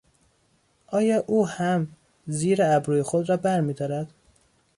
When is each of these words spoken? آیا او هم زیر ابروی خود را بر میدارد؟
آیا 0.97 1.23
او 1.27 1.47
هم 1.47 1.87
زیر 2.27 2.59
ابروی 2.63 3.01
خود 3.01 3.29
را 3.29 3.37
بر 3.37 3.61
میدارد؟ 3.61 4.13